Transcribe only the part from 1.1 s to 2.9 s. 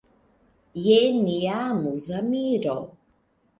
nia amuza miro!